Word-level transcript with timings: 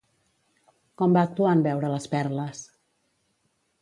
Com 1.01 1.13
va 1.17 1.23
actuar 1.29 1.53
en 1.57 1.63
veure 1.67 1.93
les 1.97 2.11
perles? 2.15 2.67